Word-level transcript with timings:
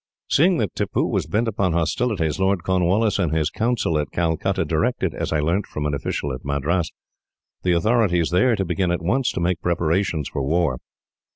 "Seeing 0.31 0.57
that 0.57 0.73
Tippoo 0.73 1.05
was 1.05 1.27
bent 1.27 1.47
upon 1.47 1.73
hostilities, 1.73 2.39
Lord 2.39 2.63
Cornwallis 2.63 3.19
and 3.19 3.31
his 3.31 3.51
council 3.51 3.99
at 3.99 4.09
Calcutta 4.09 4.65
directed, 4.65 5.13
as 5.13 5.31
I 5.31 5.41
learnt 5.41 5.67
from 5.67 5.85
an 5.85 5.93
official 5.93 6.33
at 6.33 6.43
Madras, 6.43 6.89
the 7.61 7.73
authorities 7.73 8.31
there 8.31 8.55
to 8.55 8.65
begin 8.65 8.89
at 8.89 9.03
once 9.03 9.31
to 9.33 9.39
make 9.39 9.61
preparations 9.61 10.27
for 10.27 10.41
war. 10.41 10.79